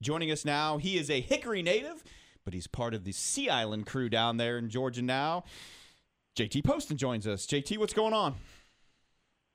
[0.00, 2.04] Joining us now, he is a Hickory native,
[2.44, 5.44] but he's part of the Sea Island crew down there in Georgia now.
[6.36, 7.46] JT Poston joins us.
[7.46, 8.36] JT, what's going on?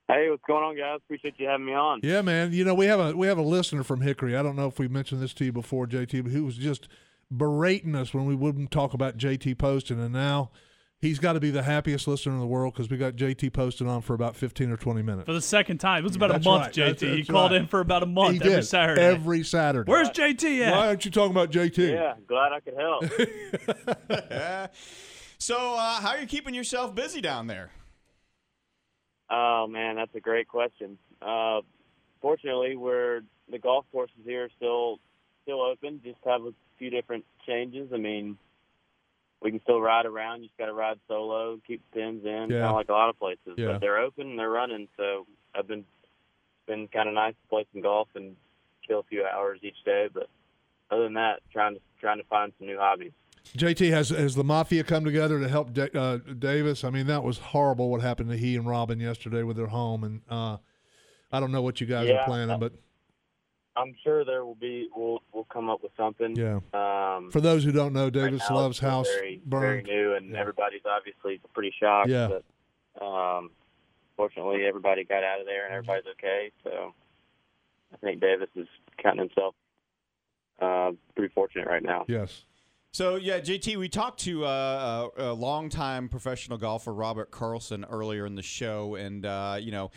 [0.06, 1.00] Hey, what's going on, guys?
[1.02, 2.00] Appreciate you having me on.
[2.02, 2.52] Yeah, man.
[2.52, 4.36] You know, we have a we have a listener from Hickory.
[4.36, 6.88] I don't know if we mentioned this to you before, JT, but who was just
[7.34, 10.50] berating us when we wouldn't talk about JT Poston, and now
[11.04, 13.86] he's got to be the happiest listener in the world because we got JT Poston
[13.86, 16.04] on for about fifteen or twenty minutes for the second time.
[16.04, 16.72] It was about That's a month, right.
[16.72, 16.76] JT.
[16.76, 17.60] That's- he that's called right.
[17.60, 18.62] in for about a month he every did.
[18.64, 19.02] Saturday.
[19.02, 19.90] Every Saturday.
[19.90, 20.72] Where's JT at?
[20.72, 21.92] Why aren't you talking about JT?
[21.92, 23.04] Yeah, glad I could help.
[25.38, 27.70] so, uh, how are you keeping yourself busy down there?
[29.30, 30.98] oh man, that's a great question.
[31.20, 31.60] Uh,
[32.20, 34.98] fortunately, we're the golf courses here are still
[35.42, 36.00] still open.
[36.04, 37.90] Just have a few different changes.
[37.92, 38.38] I mean,
[39.42, 40.42] we can still ride around.
[40.42, 43.10] You just got to ride solo, keep the pins in, kind of like a lot
[43.10, 43.54] of places.
[43.56, 43.72] Yeah.
[43.72, 44.88] But they're open and they're running.
[44.96, 48.36] So I've been it's been kind of nice to play some golf and
[48.86, 50.08] kill a few hours each day.
[50.12, 50.28] But
[50.90, 53.12] other than that, trying to trying to find some new hobbies.
[53.58, 56.82] JT has has the mafia come together to help Da- uh, Davis.
[56.82, 60.02] I mean, that was horrible what happened to he and Robin yesterday with their home,
[60.04, 60.56] and uh,
[61.30, 62.22] I don't know what you guys Yeah.
[62.22, 62.72] are planning, but
[63.76, 64.88] I'm sure there will be.
[64.94, 66.36] We'll we'll come up with something.
[66.36, 66.60] yeah.
[66.72, 70.30] Um, For those who don't know, right Davis now Love's house very, very new, and
[70.30, 70.40] Yeah.
[70.40, 72.08] everybody's obviously pretty shocked.
[72.08, 72.28] Yeah.
[72.98, 73.50] But um,
[74.16, 76.52] fortunately, everybody got out of there, and everybody's okay.
[76.62, 76.94] So
[77.92, 78.68] I think Davis is
[79.02, 79.54] counting himself
[80.60, 82.04] uh, pretty fortunate right now.
[82.08, 82.44] Yes.
[82.92, 88.24] So yeah, JT, we talked to uh, a, a longtime professional golfer Robert Karlsson earlier
[88.24, 89.90] in the show, and uh, you know.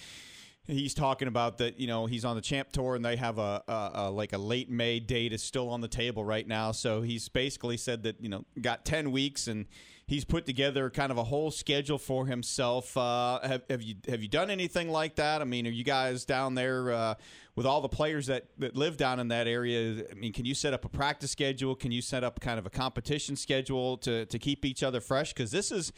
[0.67, 3.63] He's talking about that, you know, he's on the champ tour and they have a,
[3.67, 6.73] a, a like a late May date is still on the table right now.
[6.73, 9.65] So he's basically said that, you know, got 10 weeks and
[10.07, 12.95] he's put together kind of a whole schedule for himself.
[12.97, 15.41] Uh, have, have you have you done anything like that?
[15.41, 17.15] I mean, are you guys down there uh,
[17.55, 20.03] with all the players that, that live down in that area?
[20.09, 21.75] I mean, can you set up a practice schedule?
[21.75, 25.33] Can you set up kind of a competition schedule to, to keep each other fresh?
[25.33, 25.91] Because this is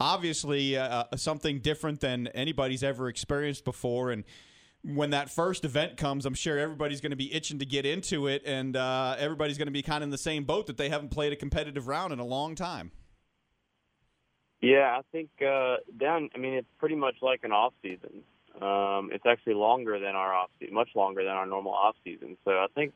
[0.00, 4.10] obviously uh, something different than anybody's ever experienced before.
[4.10, 4.24] And
[4.82, 8.26] when that first event comes, I'm sure everybody's going to be itching to get into
[8.26, 10.90] it, and uh, everybody's going to be kind of in the same boat that they
[10.90, 12.90] haven't played a competitive round in a long time.
[14.60, 16.30] Yeah, I think uh, down.
[16.34, 18.22] I mean, it's pretty much like an off season.
[18.60, 22.36] Um, it's actually longer than our off season, much longer than our normal off season.
[22.44, 22.92] So I think,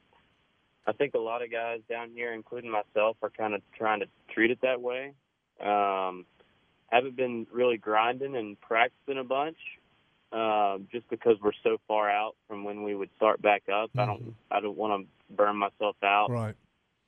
[0.87, 4.07] I think a lot of guys down here, including myself, are kind of trying to
[4.33, 5.13] treat it that way.
[5.61, 6.25] Um,
[6.89, 9.59] haven't been really grinding and practicing a bunch,
[10.33, 13.91] um, just because we're so far out from when we would start back up.
[13.97, 16.55] I don't, I don't want to burn myself out Right.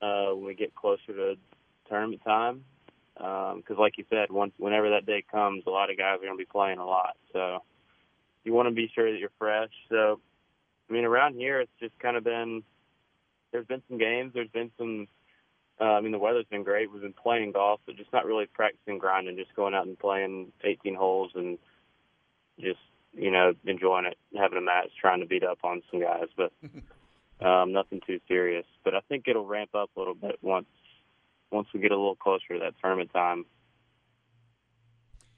[0.02, 1.36] uh, when we get closer to
[1.88, 2.64] tournament time.
[3.14, 6.32] Because, like you said, once whenever that day comes, a lot of guys are going
[6.32, 7.16] to be playing a lot.
[7.34, 7.62] So
[8.44, 9.68] you want to be sure that you're fresh.
[9.90, 10.20] So,
[10.88, 12.62] I mean, around here, it's just kind of been.
[13.52, 14.32] There's been some games.
[14.32, 15.06] There's been some.
[15.80, 16.92] Uh, I mean, the weather's been great.
[16.92, 19.36] We've been playing golf, but just not really practicing grinding.
[19.36, 21.58] Just going out and playing 18 holes and
[22.60, 22.78] just
[23.14, 26.52] you know enjoying it, having a match, trying to beat up on some guys, but
[27.46, 28.66] um, nothing too serious.
[28.84, 30.66] But I think it'll ramp up a little bit once
[31.50, 33.46] once we get a little closer to that tournament time.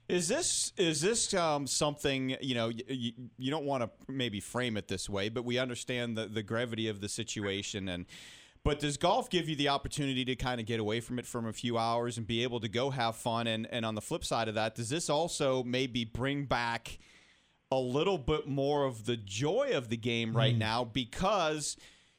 [0.09, 2.69] Is this is this um, something you know?
[2.69, 6.43] You, you don't want to maybe frame it this way, but we understand the the
[6.43, 7.87] gravity of the situation.
[7.87, 8.05] And
[8.63, 11.47] but does golf give you the opportunity to kind of get away from it for
[11.47, 13.47] a few hours and be able to go have fun?
[13.47, 16.99] And and on the flip side of that, does this also maybe bring back
[17.71, 20.59] a little bit more of the joy of the game right mm.
[20.59, 21.75] now because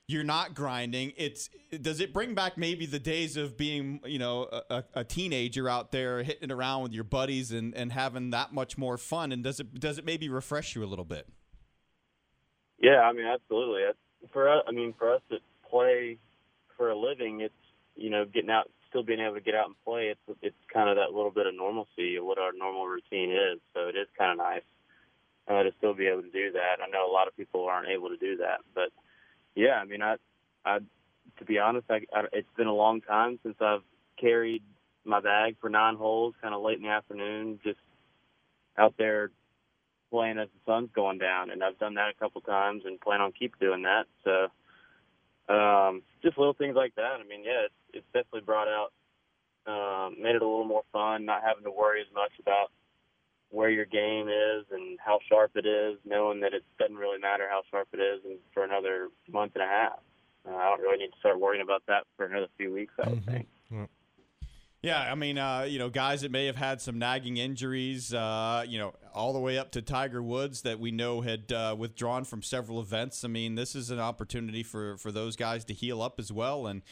[0.06, 1.12] you're not grinding.
[1.16, 1.48] It's
[1.80, 5.92] does it bring back maybe the days of being you know a, a teenager out
[5.92, 9.32] there hitting it around with your buddies and, and having that much more fun?
[9.32, 11.26] And does it does it maybe refresh you a little bit?
[12.80, 13.82] Yeah, I mean, absolutely.
[14.32, 15.38] For us, I mean, for us to
[15.70, 16.18] play
[16.76, 17.54] for a living, it's
[17.96, 20.08] you know getting out, still being able to get out and play.
[20.08, 23.60] It's it's kind of that little bit of normalcy of what our normal routine is.
[23.74, 24.62] So it is kind of nice
[25.48, 26.82] uh, to still be able to do that.
[26.82, 28.90] I know a lot of people aren't able to do that, but
[29.54, 30.16] yeah, I mean, I,
[30.64, 30.78] I,
[31.38, 33.82] to be honest, I, I it's been a long time since I've
[34.20, 34.62] carried
[35.04, 37.78] my bag for nine holes, kind of late in the afternoon, just
[38.78, 39.30] out there
[40.10, 43.20] playing as the sun's going down, and I've done that a couple times and plan
[43.20, 44.04] on keep doing that.
[44.24, 44.46] So,
[45.48, 47.20] um, just little things like that.
[47.20, 48.92] I mean, yeah, it's, it's definitely brought out,
[49.66, 52.70] um, made it a little more fun, not having to worry as much about
[53.50, 57.46] where your game is and how sharp it is, knowing that it doesn't really matter
[57.48, 60.00] how sharp it is, and for another month and a half.
[60.46, 62.92] Uh, I don't really need to start worrying about that for another few weeks.
[62.98, 63.30] I would Mhm.
[63.30, 63.48] think.
[63.70, 63.86] Yeah,
[64.92, 68.78] I mean, uh, you know, guys that may have had some nagging injuries, uh, you
[68.78, 72.42] know, all the way up to Tiger Woods that we know had uh, withdrawn from
[72.42, 73.24] several events.
[73.24, 76.66] I mean, this is an opportunity for for those guys to heal up as well.
[76.66, 76.82] And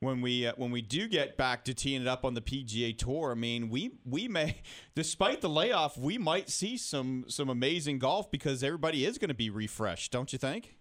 [0.00, 2.96] when we uh, when we do get back to teeing it up on the PGA
[2.96, 4.62] Tour, I mean, we we may,
[4.94, 9.34] despite the layoff, we might see some some amazing golf because everybody is going to
[9.34, 10.76] be refreshed, don't you think?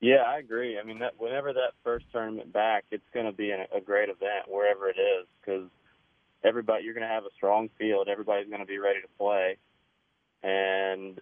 [0.00, 0.78] Yeah, I agree.
[0.78, 4.46] I mean, that whenever that first tournament back, it's going to be a great event
[4.46, 5.68] wherever it is because
[6.44, 8.08] everybody you're going to have a strong field.
[8.08, 9.56] Everybody's going to be ready to play,
[10.42, 11.20] and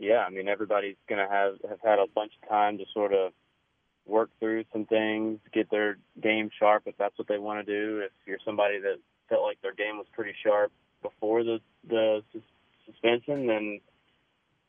[0.00, 3.12] yeah, I mean, everybody's going to have have had a bunch of time to sort
[3.12, 3.32] of
[4.06, 8.00] work through some things, get their game sharp if that's what they want to do.
[8.00, 8.96] If you're somebody that
[9.28, 10.72] felt like their game was pretty sharp
[11.02, 12.22] before the the
[12.86, 13.80] suspension, then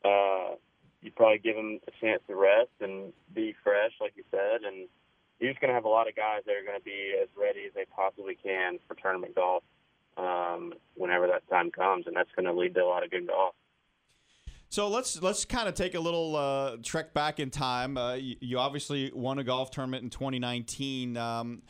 [0.04, 0.54] uh,
[1.02, 4.88] you probably give them a chance to rest and be fresh, like you said, and
[5.40, 7.28] you're just going to have a lot of guys that are going to be as
[7.36, 9.64] ready as they possibly can for tournament golf
[10.16, 13.26] um, whenever that time comes, and that's going to lead to a lot of good
[13.26, 13.54] golf.
[14.68, 17.98] So let's let's kind of take a little uh, trek back in time.
[17.98, 21.18] Uh, you, you, obviously won a golf tournament in 2019.
[21.18, 21.62] Um,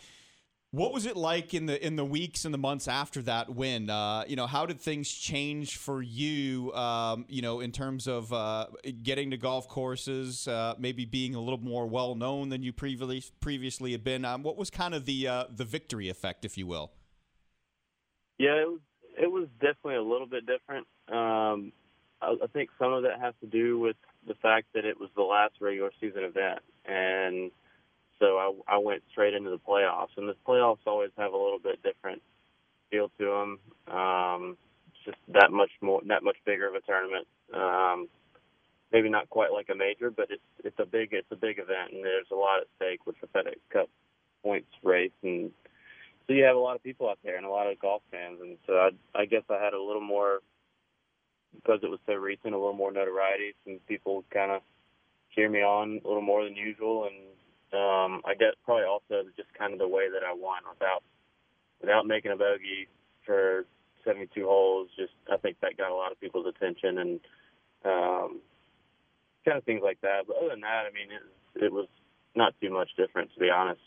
[0.73, 3.91] what was it like in the in the weeks and the months after that win?
[3.91, 6.73] Uh, you know, how did things change for you?
[6.73, 8.67] Um, you know, in terms of uh,
[9.03, 13.23] getting to golf courses, uh, maybe being a little more well known than you previously
[13.41, 14.25] previously had been.
[14.25, 16.91] Um, what was kind of the uh, the victory effect, if you will?
[18.39, 18.81] Yeah, it was
[19.21, 20.87] it was definitely a little bit different.
[21.09, 21.73] Um,
[22.23, 23.97] I, I think some of that has to do with
[24.27, 27.51] the fact that it was the last regular season event and
[28.23, 30.17] so I, I went straight into the playoffs.
[30.17, 32.23] And the playoffs always have a little bit different
[32.89, 33.97] feel to them.
[33.97, 34.57] Um,
[35.05, 37.27] just that much more, that much bigger of a tournament.
[37.53, 38.09] Um,
[38.93, 41.93] maybe not quite like a major, but it's it's a big it's a big event,
[41.93, 43.89] and there's a lot at stake with the FedEx Cup
[44.45, 45.51] points race, and
[46.27, 48.39] so you have a lot of people out there and a lot of golf fans,
[48.41, 48.91] and so I
[49.21, 50.39] I guess I had a little more
[51.57, 54.63] because it was so recent, a little more notoriety, and people kind of
[55.35, 57.17] cheer me on a little more than usual, and
[57.75, 61.03] um, I guess probably also just kind of the way that I won without
[61.81, 62.89] without making a bogey
[63.25, 63.67] for
[64.05, 64.89] 72 holes.
[64.97, 67.21] Just I think that got a lot of people's attention and
[67.85, 68.41] um,
[69.45, 70.27] kind of things like that.
[70.27, 71.89] But other than that, I mean, it, it was
[72.35, 73.81] not too much different to be honest.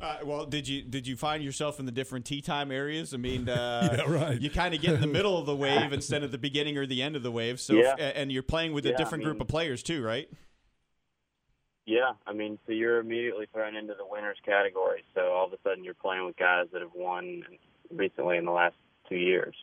[0.00, 3.14] Uh, well, did you did you find yourself in the different tee time areas?
[3.14, 4.40] I mean, uh, yeah, right.
[4.40, 6.86] You kind of get in the middle of the wave instead of the beginning or
[6.86, 7.60] the end of the wave.
[7.60, 7.94] So, yeah.
[7.96, 10.28] and you're playing with a different I mean, group of players too, right?
[11.88, 15.04] Yeah, I mean, so you're immediately thrown into the winners category.
[15.14, 17.44] So all of a sudden, you're playing with guys that have won
[17.90, 18.74] recently in the last
[19.08, 19.54] two years,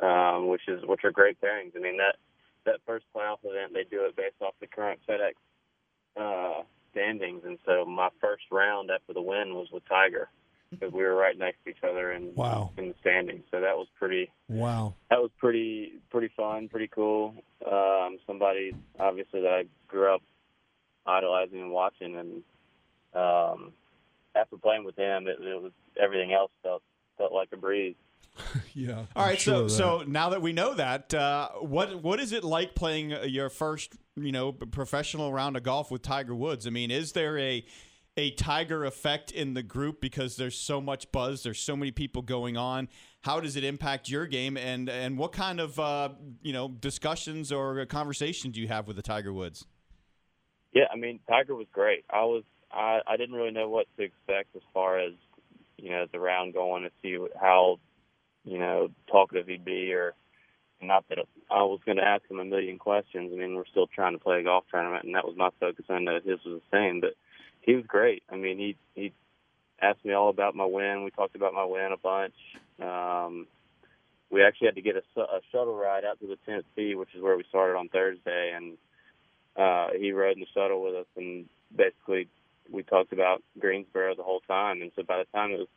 [0.00, 1.76] um, which is which are great pairings.
[1.76, 2.16] I mean that
[2.64, 5.34] that first playoff event, they do it based off the current FedEx
[6.16, 6.62] uh,
[6.92, 10.30] standings, and so my first round after the win was with Tiger
[10.70, 12.70] because we were right next to each other in wow.
[12.78, 13.44] in the standings.
[13.50, 14.94] So that was pretty wow.
[15.10, 17.34] That was pretty pretty fun, pretty cool.
[17.70, 20.22] Um, somebody obviously that I grew up
[21.06, 22.16] idolizing and watching.
[22.16, 22.42] And
[23.14, 23.72] um,
[24.34, 26.82] after playing with him, it, it was everything else felt
[27.18, 27.96] felt like a breeze.
[28.74, 29.04] yeah.
[29.14, 29.40] All right.
[29.40, 33.10] Sure so so now that we know that, uh, what what is it like playing
[33.24, 36.66] your first you know professional round of golf with Tiger Woods?
[36.66, 37.64] I mean, is there a
[38.16, 42.22] a Tiger effect in the group because there's so much buzz, there's so many people
[42.22, 42.88] going on.
[43.22, 46.10] How does it impact your game, and and what kind of uh,
[46.42, 49.66] you know discussions or conversations do you have with the Tiger Woods?
[50.76, 52.04] Yeah, I mean Tiger was great.
[52.10, 55.14] I was I I didn't really know what to expect as far as
[55.78, 57.78] you know the round going to see how
[58.44, 60.12] you know talkative he'd be or
[60.82, 61.16] not that
[61.50, 63.32] I was going to ask him a million questions.
[63.32, 65.86] I mean, we're still trying to play a golf tournament, and that was my focus.
[65.88, 67.14] I know his was the same, but
[67.62, 68.22] he was great.
[68.30, 69.14] I mean, he he
[69.80, 71.04] asked me all about my win.
[71.04, 72.34] We talked about my win a bunch.
[72.82, 73.46] Um,
[74.30, 77.14] we actually had to get a, a shuttle ride out to the 10th tee, which
[77.16, 78.76] is where we started on Thursday, and
[79.56, 82.28] uh, he rode in the shuttle with us, and basically
[82.70, 84.82] we talked about Greensboro the whole time.
[84.82, 85.68] And so by the time it was,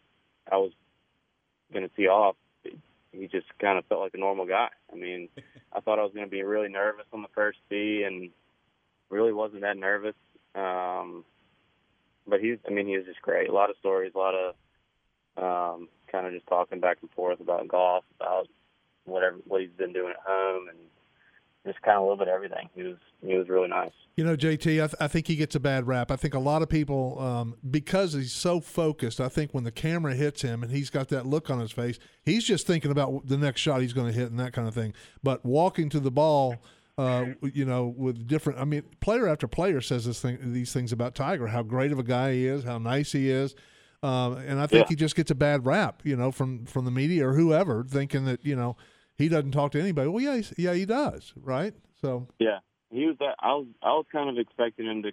[0.52, 0.72] I was
[1.72, 2.36] going to tee off,
[3.12, 4.70] he just kind of felt like a normal guy.
[4.92, 5.30] I mean,
[5.74, 8.32] I thought I was going to be really nervous on the first tee, and
[9.10, 10.16] really wasn't that nervous.
[10.56, 11.26] Um,
[12.28, 13.50] but he's, I mean, he was just great.
[13.50, 14.56] A lot of stories, a lot of
[15.38, 18.48] um, kind of just talking back and forth about golf, about
[19.06, 20.78] whatever what he's been doing at home, and
[21.72, 22.70] just kind of a little bit of everything.
[22.76, 23.92] He was he was really nice.
[24.16, 26.12] You know, JT, I, th- I think he gets a bad rap.
[26.12, 29.72] I think a lot of people, um, because he's so focused, I think when the
[29.72, 33.28] camera hits him and he's got that look on his face, he's just thinking about
[33.28, 34.94] the next shot he's going to hit and that kind of thing.
[35.24, 36.58] But walking to the ball,
[36.98, 40.92] uh, you know, with different, I mean, player after player says this thing, these things
[40.92, 43.56] about Tiger, how great of a guy he is, how nice he is.
[44.04, 44.90] Um, and I think Yeah.
[44.90, 48.26] he just gets a bad rap, you know, from from the media or whoever, thinking
[48.26, 48.76] that you know
[49.20, 50.10] he doesn't talk to anybody.
[50.10, 51.74] Well, yeah, yeah, he does, right?
[52.02, 52.60] So Yeah,
[52.90, 53.36] he was that.
[53.40, 55.12] I was I was kind of expecting him to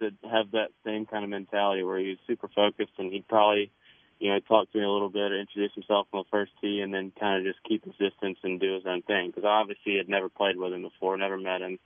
[0.00, 3.70] to have that same kind of mentality where he was super focused and he'd probably,
[4.18, 6.92] you know, talk to me a little bit, introduce himself on the first tee, and
[6.92, 9.28] then kind of just keep his distance and do his own thing.
[9.28, 11.78] Because obviously, had never played with him before, never met him,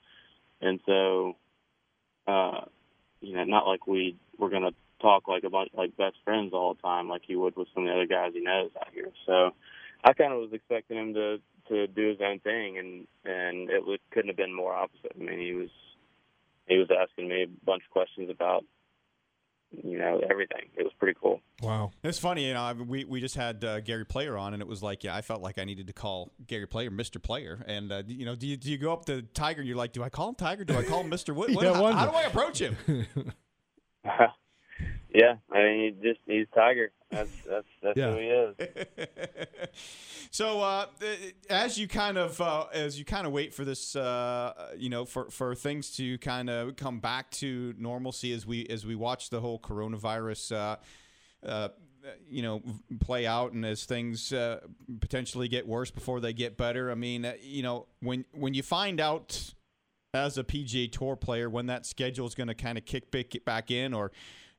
[0.60, 1.36] and so,
[2.26, 2.62] uh,
[3.20, 6.75] you know, not like we were gonna talk like a bunch like best friends all
[6.75, 9.10] the time, like he would with some of the other guys he knows out here.
[9.26, 9.52] So,
[10.06, 13.84] I kind of was expecting him to to do his own thing, and and it
[13.84, 15.12] would, couldn't have been more opposite.
[15.14, 15.70] I mean, he was
[16.68, 18.64] he was asking me a bunch of questions about
[19.82, 20.68] you know everything.
[20.76, 21.40] It was pretty cool.
[21.60, 22.72] wow, It's funny, you know.
[22.86, 25.42] We we just had uh, Gary Player on, and it was like, yeah, I felt
[25.42, 28.56] like I needed to call Gary Player Mister Player, and uh, you know, do you
[28.56, 30.64] do you go up to Tiger and you're like, do I call him Tiger?
[30.64, 31.50] Do I call him Mister Wood?
[31.60, 32.76] Yeah, how, how do I approach him?
[35.16, 36.92] yeah, I mean, he just he's Tiger.
[37.11, 38.12] That's that's that's Yeah.
[38.12, 38.87] who he is.
[40.30, 40.87] so uh,
[41.49, 45.06] as you kind of uh, as you kind of wait for this, uh, you know,
[45.06, 49.30] for, for things to kind of come back to normalcy as we as we watch
[49.30, 50.54] the whole coronavirus.
[50.54, 50.76] Uh,
[51.46, 51.68] uh,
[52.28, 52.62] you know,
[53.00, 54.61] play out, and as things uh,
[55.00, 56.90] potentially get worse before they get better.
[56.90, 59.54] I mean, uh, you know, when when you find out
[60.14, 63.11] as a PGA Tour player when that schedule is going to kind of kick
[63.44, 64.12] back, in, or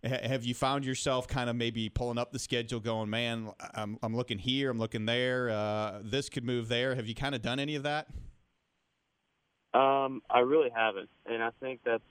[0.03, 4.15] have you found yourself kind of maybe pulling up the schedule, going, "Man, I'm, I'm
[4.15, 7.59] looking here, I'm looking there, uh, this could move there." Have you kind of done
[7.59, 8.07] any of that?
[9.73, 12.03] Um, I really haven't, and I think that's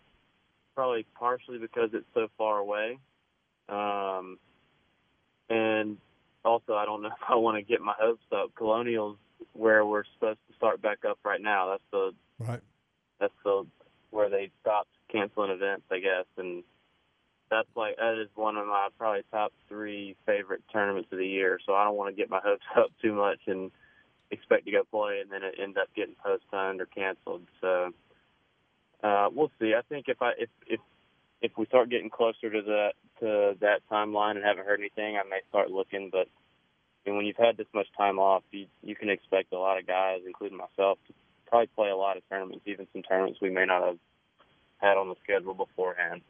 [0.74, 2.98] probably partially because it's so far away.
[3.68, 4.38] Um,
[5.48, 5.96] and
[6.44, 8.54] also, I don't know if I want to get my hopes up.
[8.56, 9.16] Colonials,
[9.52, 12.60] where we're supposed to start back up right now, that's the right,
[13.20, 13.66] that's the
[14.10, 16.62] where they stopped canceling events, I guess, and
[17.50, 21.58] that's like that is one of my probably top three favorite tournaments of the year.
[21.64, 23.70] So I don't want to get my hopes up too much and
[24.30, 27.42] expect to go play, and then it end up getting postponed or canceled.
[27.60, 27.92] So
[29.02, 29.74] uh, we'll see.
[29.76, 30.80] I think if I if if
[31.42, 35.28] if we start getting closer to that to that timeline and haven't heard anything, I
[35.28, 36.10] may start looking.
[36.10, 36.28] But
[37.04, 39.78] I mean, when you've had this much time off, you you can expect a lot
[39.78, 41.14] of guys, including myself, to
[41.46, 43.98] probably play a lot of tournaments, even some tournaments we may not have
[44.78, 46.22] had on the schedule beforehand.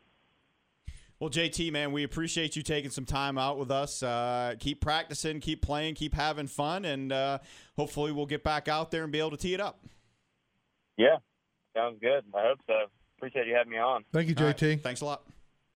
[1.18, 4.02] Well, JT, man, we appreciate you taking some time out with us.
[4.02, 7.38] Uh, keep practicing, keep playing, keep having fun, and uh,
[7.76, 9.80] hopefully we'll get back out there and be able to tee it up.
[10.98, 11.16] Yeah,
[11.74, 12.22] sounds good.
[12.34, 12.74] I hope so.
[13.16, 14.04] Appreciate you having me on.
[14.12, 14.56] thank you, All right.
[14.56, 14.82] JT.
[14.82, 15.22] Thanks a lot.